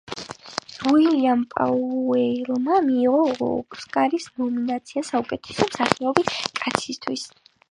[0.91, 3.19] უილიამ პაუელმა მიიღო
[3.59, 6.27] ოსკარის ნომინაცია საუკეთესო მსახიობი
[6.63, 7.29] კაცისთვის.